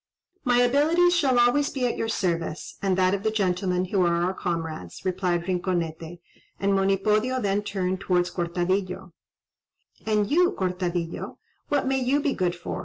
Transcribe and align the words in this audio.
"My 0.43 0.57
abilities 0.61 1.15
shall 1.15 1.37
always 1.37 1.69
be 1.69 1.85
at 1.85 1.95
your 1.95 2.07
service, 2.09 2.75
and 2.81 2.97
that 2.97 3.13
of 3.13 3.21
the 3.21 3.29
gentlemen 3.29 3.85
who 3.85 4.01
are 4.03 4.23
our 4.23 4.33
comrades," 4.33 5.05
replied 5.05 5.43
Rinconete; 5.43 6.19
and 6.59 6.73
Monipodio 6.73 7.39
then 7.39 7.61
turned 7.61 7.99
towards 7.99 8.31
Cortadillo. 8.31 9.13
"And 10.07 10.27
you, 10.31 10.53
Cortadillo, 10.53 11.37
what 11.69 11.85
may 11.85 11.99
you 11.99 12.19
be 12.19 12.33
good 12.33 12.55
for?" 12.55 12.79